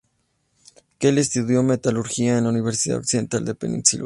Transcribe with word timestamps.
Kelly 0.97 1.21
estudió 1.21 1.61
metalurgia 1.61 2.39
en 2.39 2.45
la 2.45 2.49
Universidad 2.49 2.97
Occidental 2.97 3.45
de 3.45 3.53
Pensilvania. 3.53 3.99